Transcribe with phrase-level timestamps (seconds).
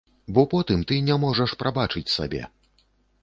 [0.35, 2.41] Бо потым ты не можаш прабачыць сабе.